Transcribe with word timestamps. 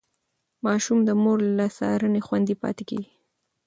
ماشوم 0.65 0.99
د 1.07 1.09
مور 1.23 1.39
له 1.57 1.65
څارنې 1.77 2.21
خوندي 2.27 2.55
پاتې 2.61 2.83
کېږي. 2.89 3.11